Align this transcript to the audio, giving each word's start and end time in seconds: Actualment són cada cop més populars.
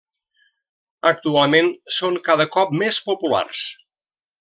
Actualment 1.11 1.69
són 1.99 2.19
cada 2.31 2.51
cop 2.59 2.77
més 2.83 3.03
populars. 3.13 3.65